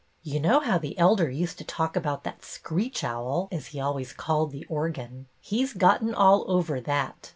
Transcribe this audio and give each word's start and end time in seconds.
"You 0.23 0.39
know 0.39 0.61
how 0.61 0.79
the 0.79 0.97
Elder 0.97 1.29
used 1.29 1.59
to 1.59 1.63
talk 1.63 1.95
about 1.95 2.23
that' 2.23 2.43
screech 2.43 3.03
owl,' 3.03 3.47
as 3.51 3.67
he 3.67 3.79
always 3.79 4.13
called 4.13 4.49
the 4.49 4.65
organ. 4.65 5.27
He's 5.39 5.73
gotten 5.75 6.11
all 6.15 6.43
over 6.51 6.81
that. 6.81 7.29